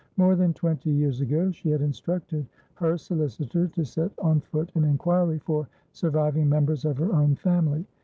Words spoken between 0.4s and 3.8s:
twenty years ago she had instructed her solicitor